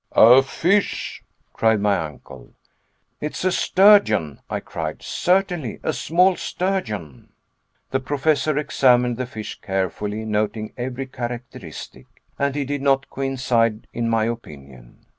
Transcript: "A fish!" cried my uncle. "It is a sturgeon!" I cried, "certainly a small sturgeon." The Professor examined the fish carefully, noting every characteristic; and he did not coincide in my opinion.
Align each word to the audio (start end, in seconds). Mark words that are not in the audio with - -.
"A 0.13 0.41
fish!" 0.41 1.23
cried 1.53 1.79
my 1.79 1.95
uncle. 1.95 2.55
"It 3.19 3.33
is 3.35 3.45
a 3.45 3.51
sturgeon!" 3.51 4.41
I 4.49 4.59
cried, 4.59 5.03
"certainly 5.03 5.79
a 5.83 5.93
small 5.93 6.35
sturgeon." 6.37 7.33
The 7.91 7.99
Professor 7.99 8.57
examined 8.57 9.17
the 9.17 9.27
fish 9.27 9.61
carefully, 9.61 10.25
noting 10.25 10.73
every 10.75 11.05
characteristic; 11.05 12.07
and 12.39 12.55
he 12.55 12.65
did 12.65 12.81
not 12.81 13.11
coincide 13.11 13.85
in 13.93 14.09
my 14.09 14.25
opinion. 14.25 15.05